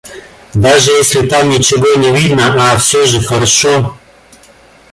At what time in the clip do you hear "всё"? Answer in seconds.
2.79-3.05